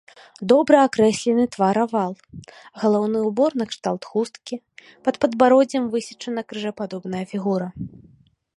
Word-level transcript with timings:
Добра 0.51 0.77
акрэслены 0.87 1.43
твар-авал, 1.55 2.13
галаўны 2.83 3.19
ўбор 3.29 3.51
накшталт 3.63 4.03
хусткі, 4.13 4.55
пад 5.09 5.15
падбароддзем 5.25 5.83
высечана 5.97 6.41
крыжападобная 6.55 7.25
фігура. 7.35 7.67